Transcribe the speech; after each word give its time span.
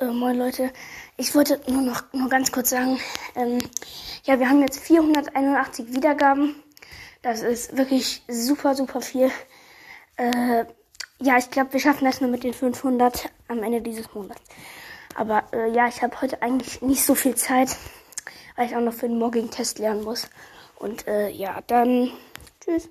Äh, 0.00 0.06
moin 0.06 0.38
Leute, 0.38 0.72
ich 1.18 1.34
wollte 1.34 1.60
nur 1.70 1.82
noch 1.82 2.10
nur 2.14 2.30
ganz 2.30 2.50
kurz 2.50 2.70
sagen, 2.70 2.98
ähm, 3.34 3.58
ja, 4.24 4.38
wir 4.38 4.48
haben 4.48 4.62
jetzt 4.62 4.80
481 4.80 5.92
Wiedergaben. 5.92 6.54
Das 7.22 7.42
ist 7.42 7.76
wirklich 7.76 8.22
super, 8.26 8.74
super 8.74 9.02
viel. 9.02 9.30
Äh, 10.16 10.64
ja, 11.18 11.36
ich 11.36 11.50
glaube, 11.50 11.74
wir 11.74 11.80
schaffen 11.80 12.06
das 12.06 12.22
nur 12.22 12.30
mit 12.30 12.44
den 12.44 12.54
500 12.54 13.30
am 13.48 13.62
Ende 13.62 13.82
dieses 13.82 14.12
Monats. 14.14 14.40
Aber 15.16 15.44
äh, 15.52 15.70
ja, 15.70 15.86
ich 15.86 16.02
habe 16.02 16.18
heute 16.22 16.40
eigentlich 16.40 16.80
nicht 16.80 17.04
so 17.04 17.14
viel 17.14 17.34
Zeit, 17.34 17.76
weil 18.56 18.66
ich 18.66 18.76
auch 18.76 18.80
noch 18.80 18.94
für 18.94 19.08
den 19.08 19.18
Mogging-Test 19.18 19.80
lernen 19.80 20.04
muss. 20.04 20.30
Und 20.76 21.06
äh, 21.08 21.28
ja, 21.28 21.60
dann 21.66 22.10
tschüss. 22.60 22.88